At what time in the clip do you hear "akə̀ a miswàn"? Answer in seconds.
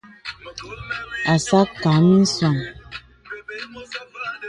1.65-2.57